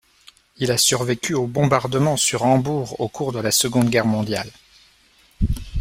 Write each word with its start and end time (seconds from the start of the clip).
Il 0.57 0.71
a 0.71 0.79
survécu 0.79 1.35
aux 1.35 1.45
bombardements 1.45 2.17
sur 2.17 2.41
Hambourg 2.41 2.99
au 2.99 3.07
cours 3.07 3.31
de 3.33 3.37
la 3.39 3.51
Seconde 3.51 3.91
Guerre 3.91 4.07
mondiale. 4.07 4.49